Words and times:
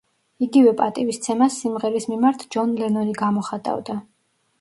იგივე 0.43 0.71
პატივისცემას 0.77 1.57
სიმღერის 1.63 2.07
მიმართ 2.13 2.45
ჯონ 2.57 2.73
ლენონი 2.79 3.15
გამოხატავდა. 3.21 3.99